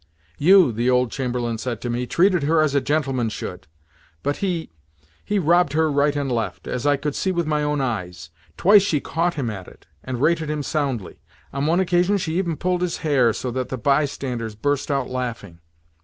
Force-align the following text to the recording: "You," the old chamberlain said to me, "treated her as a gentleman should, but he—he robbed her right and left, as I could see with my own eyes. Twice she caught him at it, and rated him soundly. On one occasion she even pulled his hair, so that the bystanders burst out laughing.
"You," 0.39 0.71
the 0.71 0.89
old 0.89 1.11
chamberlain 1.11 1.59
said 1.59 1.79
to 1.81 1.89
me, 1.91 2.07
"treated 2.07 2.41
her 2.41 2.59
as 2.59 2.73
a 2.73 2.81
gentleman 2.81 3.29
should, 3.29 3.67
but 4.23 4.37
he—he 4.37 5.37
robbed 5.37 5.73
her 5.73 5.91
right 5.91 6.15
and 6.15 6.31
left, 6.31 6.67
as 6.67 6.87
I 6.87 6.97
could 6.97 7.13
see 7.13 7.31
with 7.31 7.45
my 7.45 7.61
own 7.61 7.81
eyes. 7.81 8.31
Twice 8.57 8.81
she 8.81 8.99
caught 8.99 9.35
him 9.35 9.51
at 9.51 9.67
it, 9.67 9.85
and 10.03 10.19
rated 10.19 10.49
him 10.49 10.63
soundly. 10.63 11.19
On 11.53 11.67
one 11.67 11.79
occasion 11.79 12.17
she 12.17 12.35
even 12.39 12.57
pulled 12.57 12.81
his 12.81 12.97
hair, 13.05 13.31
so 13.31 13.51
that 13.51 13.69
the 13.69 13.77
bystanders 13.77 14.55
burst 14.55 14.89
out 14.89 15.07
laughing. 15.07 15.59